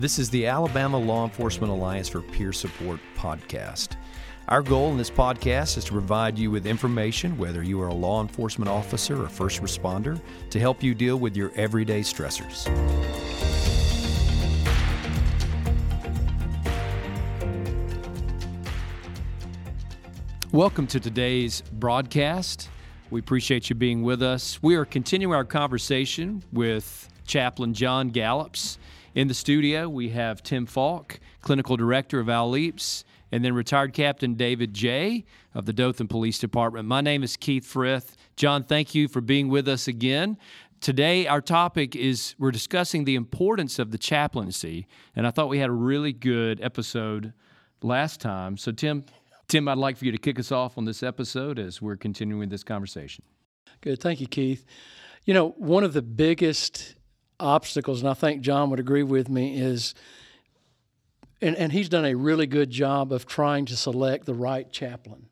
This 0.00 0.18
is 0.18 0.30
the 0.30 0.46
Alabama 0.46 0.96
Law 0.96 1.24
Enforcement 1.24 1.70
Alliance 1.70 2.08
for 2.08 2.22
Peer 2.22 2.54
Support 2.54 3.00
podcast. 3.14 3.96
Our 4.48 4.62
goal 4.62 4.90
in 4.92 4.96
this 4.96 5.10
podcast 5.10 5.76
is 5.76 5.84
to 5.84 5.92
provide 5.92 6.38
you 6.38 6.50
with 6.50 6.64
information, 6.64 7.36
whether 7.36 7.62
you 7.62 7.78
are 7.82 7.88
a 7.88 7.94
law 7.94 8.22
enforcement 8.22 8.70
officer 8.70 9.22
or 9.22 9.28
first 9.28 9.60
responder, 9.60 10.18
to 10.48 10.58
help 10.58 10.82
you 10.82 10.94
deal 10.94 11.18
with 11.18 11.36
your 11.36 11.52
everyday 11.54 12.00
stressors. 12.00 12.66
Welcome 20.50 20.86
to 20.86 20.98
today's 20.98 21.60
broadcast. 21.72 22.70
We 23.10 23.20
appreciate 23.20 23.68
you 23.68 23.76
being 23.76 24.02
with 24.02 24.22
us. 24.22 24.62
We 24.62 24.76
are 24.76 24.86
continuing 24.86 25.34
our 25.34 25.44
conversation 25.44 26.42
with 26.54 27.06
Chaplain 27.26 27.74
John 27.74 28.08
Gallops. 28.08 28.78
In 29.12 29.26
the 29.26 29.34
studio, 29.34 29.88
we 29.88 30.10
have 30.10 30.40
Tim 30.40 30.66
Faulk, 30.66 31.18
Clinical 31.40 31.76
Director 31.76 32.20
of 32.20 32.28
ALLEAPS, 32.28 33.02
and 33.32 33.44
then 33.44 33.54
retired 33.54 33.92
Captain 33.92 34.34
David 34.34 34.72
Jay 34.72 35.24
of 35.52 35.66
the 35.66 35.72
Dothan 35.72 36.06
Police 36.06 36.38
Department. 36.38 36.86
My 36.86 37.00
name 37.00 37.24
is 37.24 37.36
Keith 37.36 37.66
Frith. 37.66 38.16
John, 38.36 38.62
thank 38.62 38.94
you 38.94 39.08
for 39.08 39.20
being 39.20 39.48
with 39.48 39.66
us 39.66 39.88
again. 39.88 40.38
Today, 40.80 41.26
our 41.26 41.40
topic 41.40 41.96
is 41.96 42.36
we're 42.38 42.52
discussing 42.52 43.04
the 43.04 43.16
importance 43.16 43.80
of 43.80 43.90
the 43.90 43.98
chaplaincy, 43.98 44.86
and 45.16 45.26
I 45.26 45.32
thought 45.32 45.48
we 45.48 45.58
had 45.58 45.70
a 45.70 45.72
really 45.72 46.12
good 46.12 46.60
episode 46.62 47.32
last 47.82 48.20
time. 48.20 48.56
So, 48.56 48.70
Tim, 48.70 49.04
Tim, 49.48 49.66
I'd 49.66 49.76
like 49.76 49.96
for 49.96 50.04
you 50.04 50.12
to 50.12 50.18
kick 50.18 50.38
us 50.38 50.52
off 50.52 50.78
on 50.78 50.84
this 50.84 51.02
episode 51.02 51.58
as 51.58 51.82
we're 51.82 51.96
continuing 51.96 52.48
this 52.48 52.62
conversation. 52.62 53.24
Good. 53.80 54.00
Thank 54.00 54.20
you, 54.20 54.28
Keith. 54.28 54.64
You 55.24 55.34
know, 55.34 55.48
one 55.58 55.82
of 55.82 55.94
the 55.94 56.02
biggest 56.02 56.94
obstacles, 57.40 58.00
and 58.00 58.08
I 58.08 58.14
think 58.14 58.42
John 58.42 58.70
would 58.70 58.80
agree 58.80 59.02
with 59.02 59.28
me, 59.28 59.60
is, 59.60 59.94
and, 61.40 61.56
and 61.56 61.72
he's 61.72 61.88
done 61.88 62.04
a 62.04 62.14
really 62.14 62.46
good 62.46 62.70
job 62.70 63.12
of 63.12 63.26
trying 63.26 63.66
to 63.66 63.76
select 63.76 64.26
the 64.26 64.34
right 64.34 64.70
chaplain 64.70 65.26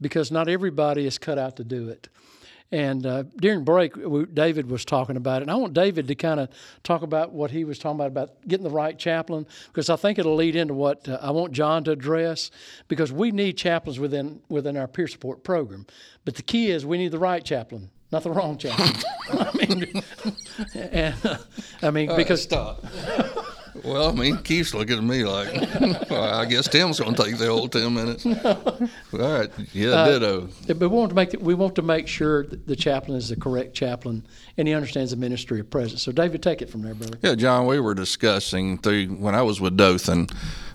because 0.00 0.30
not 0.30 0.48
everybody 0.48 1.06
is 1.06 1.18
cut 1.18 1.38
out 1.38 1.56
to 1.56 1.64
do 1.64 1.88
it. 1.88 2.08
And 2.72 3.06
uh, 3.06 3.22
during 3.36 3.62
break, 3.62 3.94
we, 3.94 4.24
David 4.24 4.68
was 4.68 4.84
talking 4.84 5.16
about 5.16 5.42
it. 5.42 5.42
And 5.42 5.50
I 5.50 5.54
want 5.54 5.74
David 5.74 6.08
to 6.08 6.14
kind 6.16 6.40
of 6.40 6.48
talk 6.82 7.02
about 7.02 7.30
what 7.32 7.52
he 7.52 7.64
was 7.64 7.78
talking 7.78 7.96
about, 7.96 8.08
about 8.08 8.48
getting 8.48 8.64
the 8.64 8.70
right 8.70 8.98
chaplain, 8.98 9.46
because 9.68 9.90
I 9.90 9.96
think 9.96 10.18
it'll 10.18 10.34
lead 10.34 10.56
into 10.56 10.74
what 10.74 11.08
uh, 11.08 11.18
I 11.22 11.30
want 11.30 11.52
John 11.52 11.84
to 11.84 11.92
address, 11.92 12.50
because 12.88 13.12
we 13.12 13.30
need 13.30 13.56
chaplains 13.56 14.00
within, 14.00 14.40
within 14.48 14.76
our 14.76 14.88
peer 14.88 15.06
support 15.06 15.44
program. 15.44 15.86
But 16.24 16.34
the 16.34 16.42
key 16.42 16.70
is 16.72 16.84
we 16.84 16.98
need 16.98 17.12
the 17.12 17.18
right 17.18 17.44
chaplain, 17.44 17.90
not 18.14 18.22
the 18.22 18.30
wrong 18.30 18.56
chaplain. 18.56 18.92
I 19.32 19.50
mean, 19.56 20.02
and, 20.74 21.14
uh, 21.26 21.36
I 21.82 21.90
mean 21.90 22.14
because. 22.16 22.42
stop. 22.42 22.84
Well, 23.82 24.08
I 24.08 24.12
mean, 24.12 24.38
Keith's 24.38 24.72
looking 24.72 24.96
at 24.96 25.04
me 25.04 25.24
like, 25.24 25.52
well, 26.08 26.22
I 26.22 26.44
guess 26.46 26.68
Tim's 26.68 27.00
going 27.00 27.16
to 27.16 27.22
take 27.24 27.36
the 27.38 27.48
whole 27.48 27.68
ten 27.68 27.92
minutes. 27.92 28.24
All 28.44 28.88
right, 29.12 29.50
yeah, 29.72 29.88
uh, 29.88 30.06
ditto. 30.06 30.48
But 30.68 30.78
we 30.78 30.86
want 30.86 31.10
to 31.10 31.14
make 31.14 31.32
we 31.40 31.54
want 31.54 31.74
to 31.74 31.82
make 31.82 32.06
sure 32.06 32.46
that 32.46 32.68
the 32.68 32.76
chaplain 32.76 33.16
is 33.16 33.28
the 33.28 33.36
correct 33.36 33.74
chaplain 33.74 34.24
and 34.56 34.68
he 34.68 34.74
understands 34.74 35.10
the 35.10 35.16
ministry 35.16 35.58
of 35.58 35.68
presence. 35.70 36.02
So, 36.02 36.12
David, 36.12 36.42
take 36.42 36.62
it 36.62 36.70
from 36.70 36.82
there, 36.82 36.94
brother. 36.94 37.18
Yeah, 37.20 37.34
John, 37.34 37.66
we 37.66 37.80
were 37.80 37.94
discussing 37.94 38.78
through 38.78 39.08
when 39.08 39.34
I 39.34 39.42
was 39.42 39.60
with 39.60 39.76
Dothan, 39.76 40.28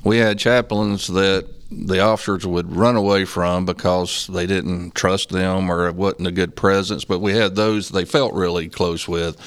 we 0.04 0.18
had 0.18 0.40
chaplains 0.40 1.08
that 1.08 1.48
the 1.72 2.00
officers 2.00 2.48
would 2.48 2.76
run 2.76 2.96
away 2.96 3.26
from 3.26 3.64
because 3.64 4.26
they 4.28 4.48
didn't 4.48 4.96
trust 4.96 5.30
them 5.30 5.72
or 5.72 5.88
it 5.88 5.96
wasn't 5.96 6.28
a 6.28 6.32
good 6.32 6.56
presence, 6.56 7.06
but 7.06 7.20
we 7.20 7.34
had 7.34 7.56
those 7.56 7.90
they 7.90 8.06
felt 8.06 8.34
really 8.34 8.68
close 8.68 9.08
with. 9.08 9.40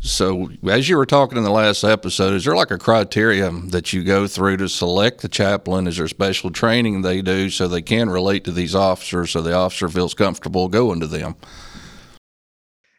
So, 0.00 0.50
as 0.68 0.88
you 0.88 0.96
were 0.96 1.06
talking 1.06 1.36
in 1.36 1.44
the 1.44 1.50
last 1.50 1.82
episode, 1.82 2.34
is 2.34 2.44
there 2.44 2.54
like 2.54 2.70
a 2.70 2.78
criteria 2.78 3.50
that 3.50 3.92
you 3.92 4.04
go 4.04 4.28
through 4.28 4.58
to 4.58 4.68
select 4.68 5.22
the 5.22 5.28
chaplain? 5.28 5.88
Is 5.88 5.96
there 5.96 6.06
special 6.06 6.50
training 6.50 7.02
they 7.02 7.20
do 7.20 7.50
so 7.50 7.66
they 7.66 7.82
can 7.82 8.10
relate 8.10 8.44
to 8.44 8.52
these 8.52 8.74
officers 8.74 9.32
so 9.32 9.42
the 9.42 9.54
officer 9.54 9.88
feels 9.88 10.14
comfortable 10.14 10.68
going 10.68 11.00
to 11.00 11.08
them? 11.08 11.34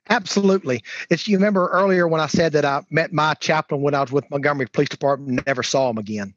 Absolutely. 0.10 0.84
It's 1.10 1.28
you 1.28 1.38
remember 1.38 1.68
earlier 1.68 2.08
when 2.08 2.22
I 2.22 2.28
said 2.28 2.54
that 2.54 2.66
I 2.66 2.82
met 2.90 3.14
my 3.14 3.34
chaplain 3.36 3.82
when 3.82 3.94
I 3.94 4.02
was 4.02 4.12
with 4.12 4.30
Montgomery 4.30 4.68
Police 4.68 4.90
Department, 4.90 5.46
never 5.46 5.64
saw 5.64 5.90
him 5.90 5.98
again. 5.98 6.34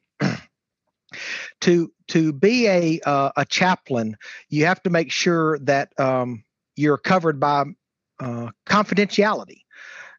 To 1.60 1.92
to 2.08 2.32
be 2.32 2.66
a 2.66 3.00
uh, 3.04 3.30
a 3.36 3.44
chaplain, 3.44 4.16
you 4.48 4.66
have 4.66 4.82
to 4.82 4.90
make 4.90 5.12
sure 5.12 5.58
that 5.60 5.98
um, 5.98 6.44
you're 6.76 6.98
covered 6.98 7.38
by 7.38 7.64
uh, 8.18 8.50
confidentiality. 8.66 9.62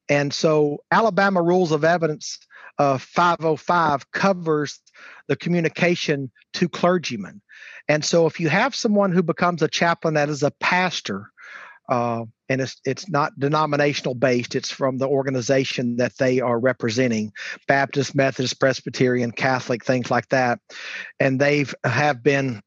And 0.09 0.33
so, 0.33 0.83
Alabama 0.91 1.41
Rules 1.41 1.71
of 1.71 1.83
Evidence 1.83 2.39
uh, 2.77 2.97
505 2.97 4.11
covers 4.11 4.79
the 5.27 5.35
communication 5.35 6.31
to 6.53 6.67
clergymen. 6.67 7.41
And 7.87 8.03
so, 8.03 8.25
if 8.25 8.39
you 8.39 8.49
have 8.49 8.75
someone 8.75 9.11
who 9.11 9.23
becomes 9.23 9.61
a 9.61 9.67
chaplain 9.67 10.15
that 10.15 10.29
is 10.29 10.43
a 10.43 10.51
pastor, 10.51 11.30
uh, 11.91 12.23
and 12.47 12.61
it's 12.61 12.77
it's 12.85 13.09
not 13.09 13.37
denominational 13.37 14.15
based. 14.15 14.55
It's 14.55 14.71
from 14.71 14.97
the 14.97 15.07
organization 15.07 15.97
that 15.97 16.17
they 16.17 16.39
are 16.39 16.57
representing, 16.57 17.33
Baptist, 17.67 18.15
Methodist, 18.15 18.59
Presbyterian, 18.59 19.31
Catholic, 19.31 19.83
things 19.83 20.09
like 20.09 20.29
that, 20.29 20.59
and 21.19 21.39
they've 21.39 21.75
have 21.83 22.23
been 22.23 22.61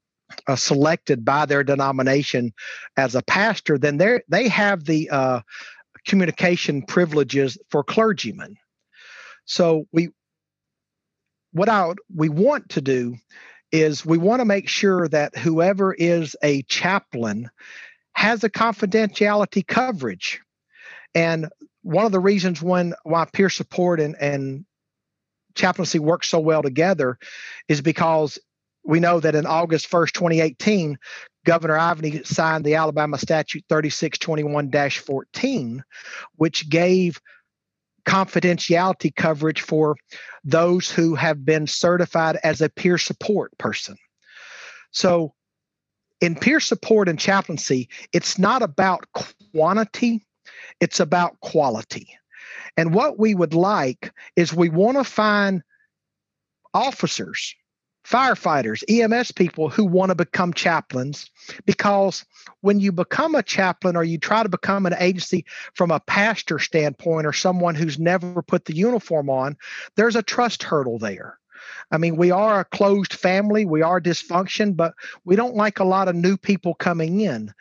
uh, 0.46 0.56
selected 0.56 1.24
by 1.24 1.46
their 1.46 1.64
denomination 1.64 2.52
as 2.98 3.14
a 3.14 3.22
pastor. 3.22 3.78
Then 3.78 3.96
they 3.96 4.20
they 4.28 4.46
have 4.48 4.84
the 4.84 5.08
uh, 5.08 5.40
communication 6.06 6.82
privileges 6.82 7.56
for 7.70 7.82
clergymen. 7.82 8.56
So 9.46 9.86
we 9.90 10.10
what 11.52 11.70
I 11.70 11.94
we 12.14 12.28
want 12.28 12.68
to 12.70 12.82
do 12.82 13.16
is 13.72 14.04
we 14.04 14.18
want 14.18 14.40
to 14.40 14.44
make 14.44 14.68
sure 14.68 15.08
that 15.08 15.36
whoever 15.38 15.94
is 15.94 16.36
a 16.42 16.62
chaplain 16.64 17.48
has 18.14 18.44
a 18.44 18.50
confidentiality 18.50 19.66
coverage. 19.66 20.40
And 21.14 21.48
one 21.82 22.06
of 22.06 22.12
the 22.12 22.20
reasons 22.20 22.62
when 22.62 22.94
why 23.02 23.26
peer 23.26 23.50
support 23.50 24.00
and, 24.00 24.16
and 24.20 24.64
chaplaincy 25.54 25.98
work 25.98 26.24
so 26.24 26.40
well 26.40 26.62
together 26.62 27.18
is 27.68 27.80
because 27.80 28.38
we 28.84 29.00
know 29.00 29.20
that 29.20 29.34
in 29.34 29.46
August 29.46 29.90
1st, 29.90 30.12
2018, 30.12 30.98
Governor 31.44 31.76
Ivey 31.76 32.22
signed 32.24 32.64
the 32.64 32.74
Alabama 32.74 33.18
Statute 33.18 33.64
3621 33.68 34.70
14, 34.90 35.84
which 36.36 36.68
gave 36.68 37.20
confidentiality 38.06 39.14
coverage 39.14 39.62
for 39.62 39.96
those 40.42 40.90
who 40.90 41.14
have 41.14 41.44
been 41.44 41.66
certified 41.66 42.38
as 42.42 42.60
a 42.60 42.68
peer 42.68 42.98
support 42.98 43.56
person. 43.58 43.96
So 44.90 45.34
in 46.24 46.34
peer 46.34 46.58
support 46.58 47.06
and 47.06 47.18
chaplaincy, 47.18 47.86
it's 48.14 48.38
not 48.38 48.62
about 48.62 49.06
quantity, 49.52 50.26
it's 50.80 50.98
about 50.98 51.38
quality. 51.40 52.08
And 52.78 52.94
what 52.94 53.18
we 53.18 53.34
would 53.34 53.52
like 53.52 54.10
is 54.34 54.54
we 54.54 54.70
want 54.70 54.96
to 54.96 55.04
find 55.04 55.62
officers, 56.72 57.54
firefighters, 58.06 58.82
EMS 58.88 59.32
people 59.32 59.68
who 59.68 59.84
want 59.84 60.08
to 60.08 60.14
become 60.14 60.54
chaplains 60.54 61.30
because 61.66 62.24
when 62.62 62.80
you 62.80 62.90
become 62.90 63.34
a 63.34 63.42
chaplain 63.42 63.94
or 63.94 64.02
you 64.02 64.16
try 64.16 64.42
to 64.42 64.48
become 64.48 64.86
an 64.86 64.94
agency 64.98 65.44
from 65.74 65.90
a 65.90 66.00
pastor 66.00 66.58
standpoint 66.58 67.26
or 67.26 67.34
someone 67.34 67.74
who's 67.74 67.98
never 67.98 68.40
put 68.40 68.64
the 68.64 68.74
uniform 68.74 69.28
on, 69.28 69.58
there's 69.96 70.16
a 70.16 70.22
trust 70.22 70.62
hurdle 70.62 70.98
there. 70.98 71.38
I 71.90 71.98
mean, 71.98 72.16
we 72.16 72.30
are 72.30 72.60
a 72.60 72.64
closed 72.64 73.14
family, 73.14 73.64
we 73.64 73.82
are 73.82 74.00
dysfunction, 74.00 74.76
but 74.76 74.94
we 75.24 75.36
don't 75.36 75.56
like 75.56 75.78
a 75.78 75.84
lot 75.84 76.08
of 76.08 76.14
new 76.14 76.36
people 76.36 76.74
coming 76.74 77.20
in. 77.20 77.52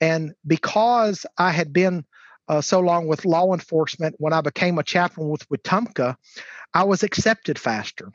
And 0.00 0.34
because 0.46 1.26
I 1.38 1.50
had 1.50 1.72
been 1.72 2.04
uh, 2.48 2.60
so 2.60 2.80
long 2.80 3.06
with 3.06 3.24
law 3.24 3.52
enforcement, 3.52 4.16
when 4.18 4.32
I 4.32 4.40
became 4.40 4.78
a 4.78 4.82
chaplain 4.82 5.28
with 5.28 5.48
Wetumpka, 5.48 6.16
I 6.74 6.84
was 6.84 7.02
accepted 7.02 7.58
faster. 7.58 8.12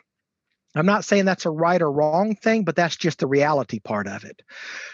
I'm 0.76 0.86
not 0.86 1.06
saying 1.06 1.26
that's 1.26 1.46
a 1.46 1.50
right 1.50 1.82
or 1.82 1.92
wrong 1.92 2.36
thing, 2.36 2.64
but 2.64 2.76
that's 2.76 2.98
just 2.98 3.20
the 3.20 3.28
reality 3.28 3.80
part 3.80 4.08
of 4.08 4.24
it. 4.24 4.42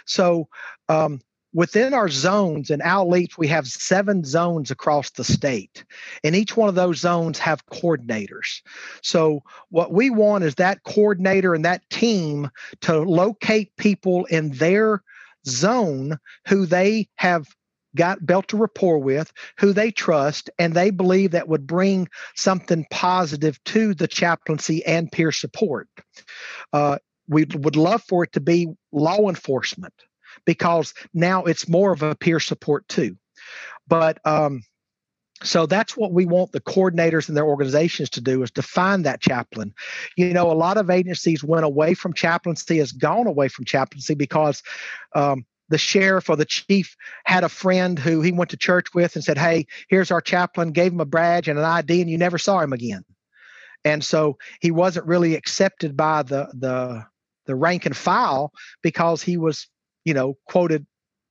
So, 0.06 0.48
um, 0.88 1.20
within 1.54 1.94
our 1.94 2.10
zones 2.10 2.72
ALLEAPS, 2.82 3.38
we 3.38 3.48
have 3.48 3.68
seven 3.68 4.24
zones 4.24 4.72
across 4.72 5.12
the 5.12 5.24
state, 5.24 5.86
and 6.24 6.36
each 6.36 6.58
one 6.58 6.70
of 6.70 6.76
those 6.76 7.00
zones 7.00 7.38
have 7.40 7.66
coordinators. 7.68 8.62
So 9.02 9.44
what 9.70 9.94
we 9.94 10.10
want 10.10 10.44
is 10.44 10.56
that 10.56 10.84
coordinator 10.84 11.54
and 11.54 11.66
that 11.66 11.88
team 11.90 12.50
to 12.82 13.00
locate 13.00 13.76
people 13.78 14.26
in 14.26 14.52
their 14.52 15.04
zone 15.46 16.18
who 16.48 16.66
they 16.66 17.08
have 17.16 17.48
got 17.96 18.26
built 18.26 18.52
a 18.54 18.58
rapport 18.58 18.98
with, 18.98 19.32
who 19.60 19.72
they 19.72 19.92
trust, 19.92 20.50
and 20.58 20.74
they 20.74 20.90
believe 20.90 21.32
that 21.32 21.48
would 21.48 21.68
bring 21.68 22.08
something 22.36 22.88
positive 22.90 23.64
to 23.66 23.94
the 23.94 24.08
chaplaincy 24.08 24.84
and 24.86 25.12
peer 25.12 25.32
support. 25.32 25.88
Uh, 26.72 26.98
we 27.28 27.46
would 27.54 27.76
love 27.76 28.04
for 28.04 28.24
it 28.24 28.32
to 28.34 28.42
be 28.42 28.68
law 28.92 29.30
enforcement 29.30 29.94
because 30.46 30.94
now 31.14 31.44
it's 31.44 31.68
more 31.68 31.92
of 31.92 32.04
a 32.04 32.16
peer 32.16 32.40
support 32.40 32.88
too. 32.88 33.18
But 33.88 34.20
um, 34.26 34.64
so 35.44 35.66
that's 35.66 35.98
what 35.98 36.14
we 36.14 36.26
want 36.26 36.52
the 36.52 36.62
coordinators 36.62 37.28
and 37.28 37.38
their 37.38 37.46
organizations 37.46 38.10
to 38.12 38.22
do 38.22 38.44
is 38.44 38.52
to 38.52 38.62
find 38.62 39.06
that 39.06 39.22
chaplain 39.22 39.74
you 40.16 40.34
know 40.34 40.52
a 40.52 40.54
lot 40.54 40.78
of 40.78 40.90
agencies 40.90 41.44
went 41.44 41.66
away 41.66 41.94
from 41.94 42.14
chaplaincy 42.14 42.78
has 42.78 42.92
gone 42.92 43.28
away 43.28 43.48
from 43.48 43.66
chaplaincy 43.66 44.14
because 44.14 44.64
um, 45.16 45.46
the 45.70 45.78
sheriff 45.78 46.30
or 46.30 46.36
the 46.36 46.46
chief 46.46 46.96
had 47.26 47.44
a 47.44 47.50
friend 47.50 48.00
who 48.00 48.22
he 48.22 48.32
went 48.32 48.50
to 48.50 48.58
church 48.58 48.94
with 48.94 49.16
and 49.16 49.24
said 49.24 49.38
hey 49.38 49.66
here's 49.90 50.12
our 50.12 50.22
chaplain 50.22 50.72
gave 50.72 50.92
him 50.92 51.02
a 51.02 51.06
badge 51.06 51.48
and 51.48 51.60
an 51.60 51.66
id 51.66 52.02
and 52.02 52.10
you 52.10 52.18
never 52.18 52.38
saw 52.38 52.60
him 52.60 52.74
again 52.74 53.04
and 53.86 54.04
so 54.04 54.38
he 54.62 54.72
wasn't 54.72 55.06
really 55.06 55.36
accepted 55.36 55.98
by 55.98 56.24
the 56.24 56.48
the 56.54 57.06
the 57.46 57.56
rank 57.56 57.86
and 57.86 57.98
file 57.98 58.54
because 58.82 59.22
he 59.22 59.36
was 59.36 59.68
you 60.06 60.14
know 60.14 60.38
quoted 60.46 60.86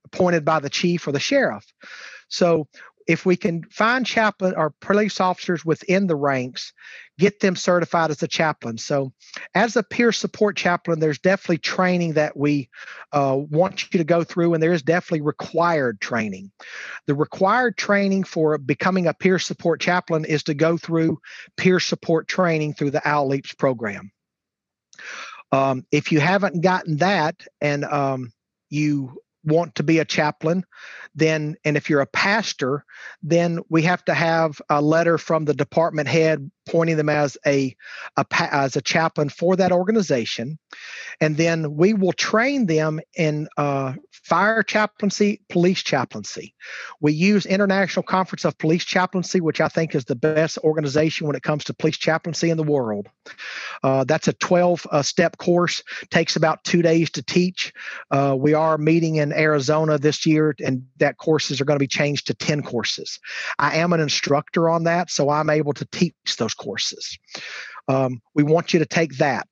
appointed 0.05 0.45
by 0.45 0.59
the 0.59 0.71
chief 0.71 1.07
or 1.07 1.13
the 1.13 1.21
sheriff 1.21 1.65
so 2.29 2.67
if 3.07 3.27
we 3.27 3.37
can 3.37 3.63
find 3.71 4.07
chaplain 4.07 4.55
or 4.57 4.75
police 4.81 5.21
officers 5.21 5.65
within 5.65 6.07
the 6.07 6.17
ranks, 6.17 6.73
get 7.19 7.41
them 7.41 7.57
certified 7.57 8.11
as 8.11 8.23
a 8.23 8.29
chaplain. 8.29 8.79
So, 8.79 9.13
as 9.55 9.77
a 9.77 9.83
peer 9.83 10.13
support 10.13 10.57
chaplain, 10.57 11.01
there's 11.01 11.19
definitely 11.19 11.59
training 11.59 12.15
that 12.15 12.37
we 12.37 12.71
uh, 13.13 13.37
want 13.39 13.93
you 13.93 13.99
to 13.99 14.05
go 14.05 14.25
through, 14.25 14.55
and 14.55 14.63
there 14.63 14.73
is 14.73 14.83
definitely 14.83 15.23
required 15.23 16.01
training. 16.01 16.53
The 17.07 17.15
required 17.15 17.77
training 17.77 18.25
for 18.25 18.59
becoming 18.59 19.07
a 19.07 19.15
peer 19.15 19.39
support 19.39 19.81
chaplain 19.81 20.25
is 20.25 20.45
to 20.45 20.55
go 20.55 20.77
through 20.77 21.19
peer 21.57 21.81
support 21.81 22.29
training 22.29 22.75
through 22.75 22.93
the 22.93 23.07
ALLEAPS 23.07 23.55
program. 23.55 24.11
Um, 25.51 25.85
if 25.93 26.13
you 26.13 26.21
haven't 26.21 26.63
gotten 26.63 26.99
that 26.99 27.37
and 27.61 27.85
um, 27.85 28.33
you 28.73 29.21
want 29.45 29.75
to 29.75 29.83
be 29.83 29.99
a 29.99 30.05
chaplain, 30.05 30.65
then, 31.15 31.57
and 31.65 31.77
if 31.77 31.91
you're 31.91 32.01
a 32.01 32.07
pastor, 32.07 32.85
then 33.23 33.61
we 33.69 33.83
have 33.83 34.05
to 34.05 34.15
have 34.15 34.61
a 34.71 34.81
letter 34.81 35.19
from 35.19 35.45
the 35.45 35.55
department 35.55 36.09
head 36.09 36.51
pointing 36.67 36.97
them 36.97 37.09
as 37.09 37.37
a, 37.47 37.75
a 38.17 38.27
as 38.41 38.77
a 38.77 38.83
chaplain 38.83 39.29
for 39.29 39.57
that 39.57 39.73
organization, 39.73 40.59
and 41.21 41.37
then 41.37 41.77
we 41.77 41.95
will 41.95 42.13
train 42.13 42.67
them 42.67 43.01
in 43.17 43.49
uh, 43.57 43.95
fire 44.11 44.63
chaplaincy, 44.63 45.41
police 45.49 45.83
chaplaincy. 45.83 46.55
We 47.01 47.13
use 47.13 47.45
International 47.45 48.03
Conference 48.03 48.45
of 48.45 48.57
Police 48.59 48.85
Chaplaincy, 48.85 49.41
which 49.41 49.61
I 49.61 49.69
think 49.69 49.95
is 49.95 50.05
the 50.05 50.15
best 50.15 50.59
organization 50.59 51.27
when 51.27 51.37
it 51.37 51.43
comes 51.43 51.65
to 51.65 51.75
police 51.75 51.99
chaplaincy 51.99 52.51
in 52.51 52.57
the 52.57 52.63
world. 52.63 53.09
Uh, 53.83 54.05
that's 54.05 54.29
a 54.29 54.33
12 54.35 54.87
uh, 54.91 55.03
step 55.03 55.39
course, 55.39 55.83
takes 56.11 56.37
about 56.37 56.63
two 56.65 56.83
days 56.83 57.11
to 57.11 57.23
teach. 57.23 57.73
Uh, 58.11 58.37
we 58.39 58.55
are 58.55 58.79
meeting 58.79 59.17
in 59.17 59.33
Arizona 59.33 59.99
this 59.99 60.25
year, 60.25 60.55
and 60.65 60.87
that 60.99 61.19
courses 61.19 61.61
are 61.61 61.65
going 61.65 61.79
to 61.79 61.83
be 61.83 61.87
changed 61.87 62.27
to 62.29 62.35
10 62.35 62.63
courses. 62.63 63.19
I 63.59 63.77
am 63.77 63.93
an 63.93 64.01
instructor 64.01 64.71
on 64.71 64.85
that, 64.85 65.11
so 65.11 65.31
I'm 65.31 65.51
able 65.51 65.73
to 65.75 65.85
teach 65.87 66.37
those 66.39 66.52
courses. 66.55 67.19
Um, 67.89 68.21
we 68.35 68.43
want 68.43 68.73
you 68.73 68.79
to 68.79 68.87
take 68.87 69.19
that. 69.19 69.49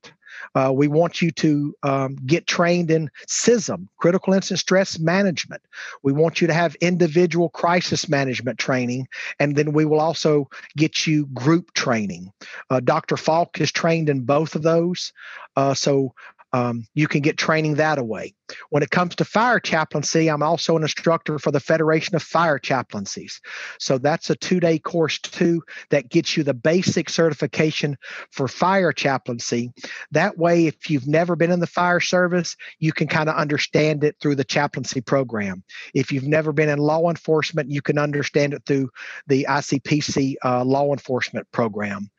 Uh, 0.54 0.72
we 0.74 0.88
want 0.88 1.20
you 1.20 1.30
to 1.30 1.74
um, 1.82 2.16
get 2.26 2.46
trained 2.46 2.90
in 2.90 3.10
CISM, 3.26 3.86
critical 3.98 4.32
incident 4.32 4.60
stress 4.60 4.98
management. 4.98 5.62
We 6.02 6.12
want 6.12 6.40
you 6.40 6.46
to 6.46 6.54
have 6.54 6.74
individual 6.76 7.50
crisis 7.50 8.08
management 8.08 8.58
training, 8.58 9.08
and 9.38 9.56
then 9.56 9.72
we 9.72 9.84
will 9.84 10.00
also 10.00 10.48
get 10.76 11.06
you 11.06 11.26
group 11.26 11.72
training. 11.74 12.32
Uh, 12.70 12.80
Dr. 12.80 13.16
Faulk 13.16 13.60
is 13.60 13.72
trained 13.72 14.08
in 14.08 14.22
both 14.22 14.54
of 14.54 14.62
those. 14.62 15.12
Uh, 15.56 15.74
so 15.74 16.14
um, 16.52 16.86
you 16.94 17.06
can 17.08 17.20
get 17.20 17.36
training 17.36 17.74
that 17.76 17.98
away. 17.98 18.34
When 18.70 18.82
it 18.82 18.90
comes 18.90 19.14
to 19.16 19.24
fire 19.24 19.60
chaplaincy, 19.60 20.28
I'm 20.28 20.42
also 20.42 20.76
an 20.76 20.82
instructor 20.82 21.38
for 21.38 21.50
the 21.50 21.60
Federation 21.60 22.16
of 22.16 22.22
Fire 22.22 22.58
Chaplaincies. 22.58 23.40
So 23.78 23.98
that's 23.98 24.30
a 24.30 24.36
two 24.36 24.60
day 24.60 24.78
course, 24.78 25.18
too, 25.20 25.62
that 25.90 26.08
gets 26.08 26.36
you 26.36 26.42
the 26.42 26.54
basic 26.54 27.08
certification 27.08 27.96
for 28.32 28.48
fire 28.48 28.92
chaplaincy. 28.92 29.72
That 30.10 30.36
way, 30.36 30.66
if 30.66 30.90
you've 30.90 31.06
never 31.06 31.36
been 31.36 31.52
in 31.52 31.60
the 31.60 31.66
fire 31.66 32.00
service, 32.00 32.56
you 32.78 32.92
can 32.92 33.06
kind 33.06 33.28
of 33.28 33.36
understand 33.36 34.04
it 34.04 34.16
through 34.20 34.36
the 34.36 34.44
chaplaincy 34.44 35.00
program. 35.00 35.62
If 35.94 36.12
you've 36.12 36.26
never 36.26 36.52
been 36.52 36.68
in 36.68 36.78
law 36.78 37.08
enforcement, 37.08 37.70
you 37.70 37.82
can 37.82 37.98
understand 37.98 38.54
it 38.54 38.62
through 38.66 38.90
the 39.26 39.46
ICPC 39.48 40.34
uh, 40.44 40.64
law 40.64 40.92
enforcement 40.92 41.46
program. 41.52 42.10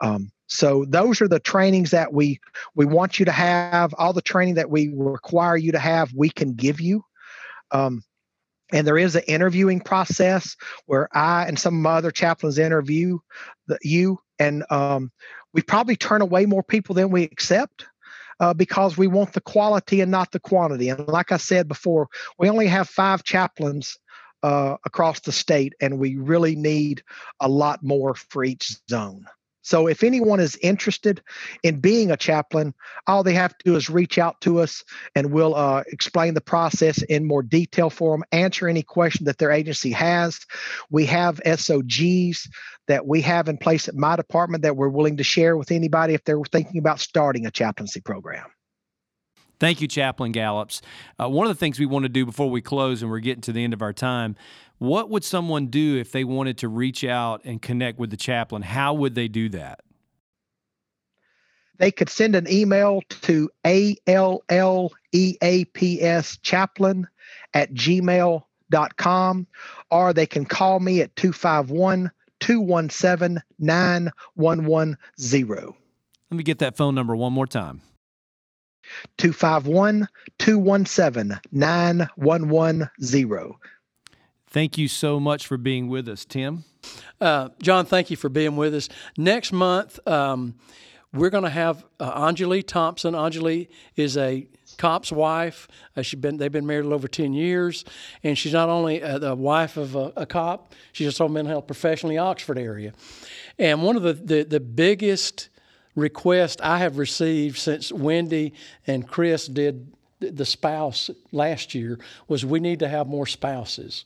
Um, 0.00 0.30
so 0.52 0.84
those 0.86 1.22
are 1.22 1.28
the 1.28 1.40
trainings 1.40 1.92
that 1.92 2.12
we 2.12 2.38
we 2.74 2.84
want 2.84 3.18
you 3.18 3.24
to 3.24 3.32
have. 3.32 3.94
All 3.96 4.12
the 4.12 4.20
training 4.20 4.54
that 4.54 4.68
we 4.68 4.92
require 4.94 5.56
you 5.56 5.72
to 5.72 5.78
have, 5.78 6.12
we 6.14 6.28
can 6.28 6.52
give 6.52 6.78
you. 6.78 7.04
Um, 7.70 8.04
and 8.70 8.86
there 8.86 8.98
is 8.98 9.16
an 9.16 9.22
interviewing 9.26 9.80
process 9.80 10.56
where 10.84 11.08
I 11.16 11.46
and 11.46 11.58
some 11.58 11.74
of 11.76 11.80
my 11.80 11.92
other 11.92 12.10
chaplains 12.10 12.58
interview 12.58 13.18
the, 13.66 13.78
you, 13.82 14.18
and 14.38 14.64
um, 14.68 15.10
we 15.54 15.62
probably 15.62 15.96
turn 15.96 16.20
away 16.20 16.44
more 16.44 16.62
people 16.62 16.94
than 16.94 17.10
we 17.10 17.24
accept. 17.24 17.86
Uh, 18.40 18.52
because 18.52 18.96
we 18.96 19.06
want 19.06 19.32
the 19.34 19.40
quality 19.40 20.00
and 20.00 20.10
not 20.10 20.32
the 20.32 20.40
quantity. 20.40 20.88
And 20.88 21.06
like 21.06 21.30
I 21.30 21.36
said 21.36 21.68
before, 21.68 22.08
we 22.38 22.48
only 22.48 22.66
have 22.66 22.88
five 22.88 23.22
chaplains 23.22 23.96
uh, 24.42 24.76
across 24.84 25.20
the 25.20 25.30
state, 25.30 25.74
and 25.80 26.00
we 26.00 26.16
really 26.16 26.56
need 26.56 27.04
a 27.38 27.48
lot 27.48 27.84
more 27.84 28.14
for 28.14 28.42
each 28.42 28.78
zone. 28.90 29.26
So 29.62 29.86
if 29.86 30.02
anyone 30.02 30.40
is 30.40 30.56
interested 30.56 31.22
in 31.62 31.80
being 31.80 32.10
a 32.10 32.16
chaplain, 32.16 32.74
all 33.06 33.22
they 33.22 33.34
have 33.34 33.56
to 33.56 33.64
do 33.64 33.76
is 33.76 33.88
reach 33.88 34.18
out 34.18 34.40
to 34.42 34.58
us 34.58 34.84
and 35.14 35.32
we'll 35.32 35.54
uh, 35.54 35.84
explain 35.86 36.34
the 36.34 36.40
process 36.40 37.02
in 37.02 37.26
more 37.26 37.42
detail 37.42 37.88
for 37.88 38.14
them, 38.14 38.24
answer 38.32 38.68
any 38.68 38.82
question 38.82 39.26
that 39.26 39.38
their 39.38 39.52
agency 39.52 39.92
has. 39.92 40.40
We 40.90 41.06
have 41.06 41.40
SOGs 41.46 42.48
that 42.88 43.06
we 43.06 43.20
have 43.22 43.48
in 43.48 43.56
place 43.56 43.88
at 43.88 43.94
my 43.94 44.16
department 44.16 44.62
that 44.64 44.76
we're 44.76 44.88
willing 44.88 45.16
to 45.16 45.24
share 45.24 45.56
with 45.56 45.70
anybody 45.70 46.14
if 46.14 46.24
they're 46.24 46.42
thinking 46.50 46.78
about 46.78 47.00
starting 47.00 47.46
a 47.46 47.50
chaplaincy 47.50 48.00
program. 48.00 48.46
Thank 49.62 49.80
you, 49.80 49.86
Chaplain 49.86 50.32
Gallops. 50.32 50.82
Uh, 51.20 51.28
one 51.28 51.46
of 51.46 51.50
the 51.50 51.58
things 51.58 51.78
we 51.78 51.86
want 51.86 52.02
to 52.02 52.08
do 52.08 52.26
before 52.26 52.50
we 52.50 52.60
close, 52.60 53.00
and 53.00 53.08
we're 53.08 53.20
getting 53.20 53.42
to 53.42 53.52
the 53.52 53.62
end 53.62 53.72
of 53.72 53.80
our 53.80 53.92
time, 53.92 54.34
what 54.82 55.10
would 55.10 55.22
someone 55.22 55.66
do 55.66 55.96
if 55.96 56.10
they 56.10 56.24
wanted 56.24 56.58
to 56.58 56.66
reach 56.66 57.04
out 57.04 57.44
and 57.44 57.62
connect 57.62 58.00
with 58.00 58.10
the 58.10 58.16
chaplain? 58.16 58.62
How 58.62 58.92
would 58.94 59.14
they 59.14 59.28
do 59.28 59.48
that? 59.50 59.78
They 61.78 61.92
could 61.92 62.10
send 62.10 62.34
an 62.34 62.50
email 62.50 63.02
to 63.22 63.48
ALLEAPS 63.64 64.42
chaplain 66.42 67.06
at 67.54 67.72
gmail.com 67.72 69.46
or 69.92 70.12
they 70.12 70.26
can 70.26 70.44
call 70.44 70.80
me 70.80 71.00
at 71.00 71.14
251 71.14 72.10
217 72.40 73.40
9110. 73.60 75.74
Let 76.30 76.36
me 76.36 76.42
get 76.42 76.58
that 76.58 76.76
phone 76.76 76.96
number 76.96 77.14
one 77.14 77.32
more 77.32 77.46
time 77.46 77.82
251 79.18 80.08
217 80.40 81.38
9110. 81.52 83.54
Thank 84.52 84.76
you 84.76 84.86
so 84.86 85.18
much 85.18 85.46
for 85.46 85.56
being 85.56 85.88
with 85.88 86.06
us, 86.10 86.26
Tim. 86.26 86.64
Uh, 87.18 87.48
John, 87.62 87.86
thank 87.86 88.10
you 88.10 88.18
for 88.18 88.28
being 88.28 88.54
with 88.54 88.74
us. 88.74 88.90
Next 89.16 89.50
month, 89.50 89.98
um, 90.06 90.56
we're 91.14 91.30
going 91.30 91.44
to 91.44 91.50
have 91.50 91.86
uh, 91.98 92.26
Anjali 92.28 92.66
Thompson. 92.66 93.14
Anjali 93.14 93.68
is 93.96 94.18
a 94.18 94.46
cop's 94.76 95.10
wife. 95.10 95.68
Uh, 95.96 96.02
she's 96.02 96.20
been 96.20 96.36
they've 96.36 96.52
been 96.52 96.66
married 96.66 96.84
over 96.84 97.08
ten 97.08 97.32
years, 97.32 97.86
and 98.22 98.36
she's 98.36 98.52
not 98.52 98.68
only 98.68 99.02
uh, 99.02 99.18
the 99.18 99.34
wife 99.34 99.78
of 99.78 99.96
a, 99.96 100.12
a, 100.16 100.26
cop, 100.26 100.74
she's 100.92 101.06
also 101.06 101.24
a 101.24 101.28
mental 101.30 101.50
health 101.50 101.66
professional 101.66 102.10
in 102.10 102.16
the 102.16 102.22
Oxford 102.22 102.58
area. 102.58 102.92
And 103.58 103.82
one 103.82 103.96
of 103.96 104.02
the, 104.02 104.12
the, 104.12 104.42
the 104.42 104.60
biggest 104.60 105.48
requests 105.96 106.60
I 106.62 106.76
have 106.76 106.98
received 106.98 107.56
since 107.56 107.90
Wendy 107.90 108.52
and 108.86 109.08
Chris 109.08 109.46
did 109.46 109.90
the 110.20 110.44
spouse 110.44 111.10
last 111.32 111.74
year 111.74 111.98
was 112.28 112.44
we 112.44 112.60
need 112.60 112.80
to 112.80 112.88
have 112.88 113.06
more 113.06 113.26
spouses 113.26 114.04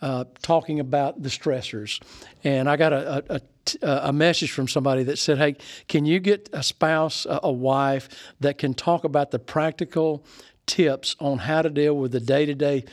uh, 0.00 0.24
talking 0.42 0.80
about 0.80 1.22
the 1.22 1.28
stressors. 1.28 2.00
And 2.44 2.68
I 2.68 2.76
got 2.76 2.92
a, 2.92 3.40
a, 3.82 3.88
a, 4.08 4.12
message 4.12 4.52
from 4.52 4.68
somebody 4.68 5.02
that 5.04 5.18
said, 5.18 5.38
Hey, 5.38 5.56
can 5.88 6.06
you 6.06 6.20
get 6.20 6.48
a 6.52 6.62
spouse, 6.62 7.26
a, 7.28 7.50
wife 7.50 8.08
that 8.40 8.58
can 8.58 8.74
talk 8.74 9.04
about 9.04 9.30
the 9.30 9.38
practical 9.38 10.24
tips 10.66 11.16
on 11.18 11.38
how 11.38 11.62
to 11.62 11.70
deal 11.70 11.96
with 11.96 12.12
the 12.12 12.20
day 12.20 12.46
to 12.46 12.54
day 12.54 12.84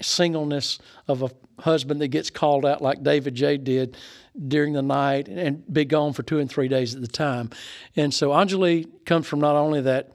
singleness 0.00 0.78
of 1.08 1.22
a 1.22 1.30
husband 1.60 2.00
that 2.00 2.08
gets 2.08 2.28
called 2.28 2.66
out 2.66 2.82
like 2.82 3.02
David 3.02 3.34
Jay 3.34 3.56
did 3.56 3.96
during 4.48 4.72
the 4.72 4.82
night 4.82 5.28
and 5.28 5.62
be 5.72 5.84
gone 5.84 6.12
for 6.12 6.22
two 6.22 6.38
and 6.38 6.50
three 6.50 6.68
days 6.68 6.94
at 6.94 7.00
the 7.00 7.06
time. 7.06 7.50
And 7.96 8.12
so 8.12 8.30
Anjali 8.30 8.86
comes 9.04 9.26
from 9.26 9.40
not 9.40 9.56
only 9.56 9.80
that 9.82 10.12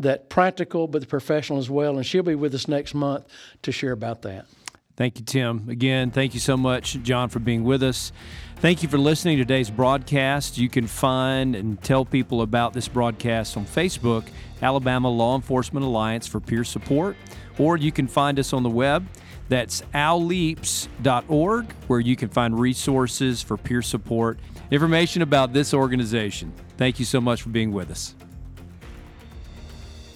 that 0.00 0.28
practical 0.28 0.86
but 0.86 1.00
the 1.00 1.06
professional 1.06 1.58
as 1.58 1.68
well, 1.68 1.96
and 1.96 2.06
she'll 2.06 2.22
be 2.22 2.34
with 2.34 2.54
us 2.54 2.68
next 2.68 2.94
month 2.94 3.24
to 3.62 3.72
share 3.72 3.92
about 3.92 4.22
that. 4.22 4.46
Thank 4.98 5.20
you, 5.20 5.24
Tim. 5.24 5.68
Again, 5.68 6.10
thank 6.10 6.34
you 6.34 6.40
so 6.40 6.56
much, 6.56 7.00
John, 7.04 7.28
for 7.28 7.38
being 7.38 7.62
with 7.62 7.84
us. 7.84 8.10
Thank 8.56 8.82
you 8.82 8.88
for 8.88 8.98
listening 8.98 9.36
to 9.36 9.44
today's 9.44 9.70
broadcast. 9.70 10.58
You 10.58 10.68
can 10.68 10.88
find 10.88 11.54
and 11.54 11.80
tell 11.80 12.04
people 12.04 12.42
about 12.42 12.72
this 12.72 12.88
broadcast 12.88 13.56
on 13.56 13.64
Facebook, 13.64 14.26
Alabama 14.60 15.08
Law 15.08 15.36
Enforcement 15.36 15.86
Alliance 15.86 16.26
for 16.26 16.40
Peer 16.40 16.64
Support, 16.64 17.16
or 17.58 17.76
you 17.76 17.92
can 17.92 18.08
find 18.08 18.40
us 18.40 18.52
on 18.52 18.64
the 18.64 18.70
web 18.70 19.06
That's 19.48 19.84
alleaps.org, 19.94 21.72
where 21.86 22.00
you 22.00 22.16
can 22.16 22.28
find 22.28 22.58
resources 22.58 23.40
for 23.40 23.56
peer 23.56 23.82
support, 23.82 24.40
information 24.72 25.22
about 25.22 25.52
this 25.52 25.72
organization. 25.72 26.52
Thank 26.76 26.98
you 26.98 27.04
so 27.04 27.20
much 27.20 27.42
for 27.42 27.50
being 27.50 27.70
with 27.70 27.92
us. 27.92 28.16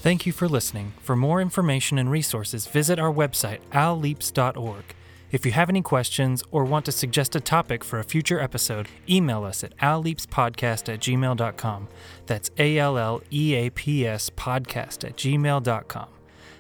Thank 0.03 0.27
you 0.27 0.33
for 0.33 0.49
listening. 0.49 0.95
For 0.99 1.15
more 1.15 1.41
information 1.41 1.97
and 1.97 2.11
resources, 2.11 2.67
visit 2.67 2.99
our 2.99 3.13
website, 3.13 3.61
alleaps.org. 3.71 4.83
If 5.31 5.47
you 5.47 5.53
have 5.53 5.69
any 5.69 5.81
questions 5.81 6.43
or 6.51 6.65
want 6.65 6.87
to 6.87 6.93
suggest 6.93 7.37
a 7.37 7.41
topic 7.41 7.85
for 7.85 8.01
a 8.01 8.05
future 8.05 8.41
episode, 8.41 8.89
email 9.09 9.45
us 9.45 9.63
at 9.63 9.77
alleapspodcast 9.77 10.93
at 10.93 10.99
gmail.com. 10.99 11.87
That's 12.27 12.51
A 12.59 12.79
L 12.79 12.99
L 12.99 13.23
E 13.31 13.55
A 13.55 13.71
P 13.71 14.05
S 14.05 14.29
podcast 14.29 15.09
at 15.09 15.17
gmail.com. 15.17 16.09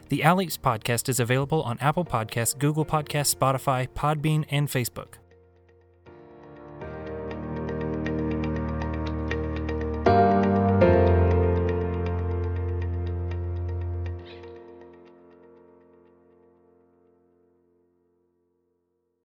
The 0.08 0.22
Alleaps 0.22 0.58
podcast 0.58 1.08
is 1.08 1.18
available 1.18 1.62
on 1.62 1.78
Apple 1.80 2.04
Podcasts, 2.04 2.56
Google 2.56 2.86
Podcasts, 2.86 3.34
Spotify, 3.34 3.88
Podbean, 3.88 4.44
and 4.52 4.68
Facebook. 4.68 5.14